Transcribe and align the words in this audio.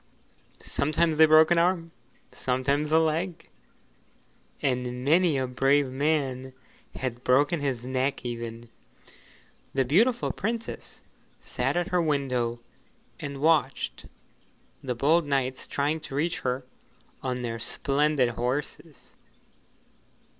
Sometimes 0.57 1.17
they 1.17 1.27
broke 1.27 1.51
an 1.51 1.59
arm, 1.59 1.91
sometimes 2.31 2.91
a 2.91 2.97
leg, 2.97 3.49
and 4.59 5.05
many 5.05 5.37
a 5.37 5.45
brave 5.45 5.89
man 5.91 6.53
had 6.95 7.23
broken 7.23 7.59
his 7.59 7.85
neck 7.85 8.25
even. 8.25 8.67
The 9.75 9.85
beautiful 9.85 10.31
Princess 10.31 11.03
sat 11.39 11.77
at 11.77 11.89
her 11.89 12.01
window 12.01 12.61
and 13.19 13.41
watched 13.41 14.07
the 14.81 14.95
bold 14.95 15.27
knights 15.27 15.67
trying 15.67 15.99
to 15.99 16.15
reach 16.15 16.39
her 16.39 16.65
on 17.21 17.43
their 17.43 17.59
splendid 17.59 18.29
horses. 18.29 19.13